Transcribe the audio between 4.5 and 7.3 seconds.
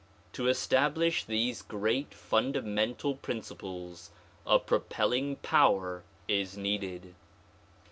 propelling power is needed.